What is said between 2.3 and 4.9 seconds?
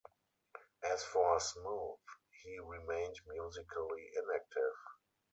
he remained musically inactive.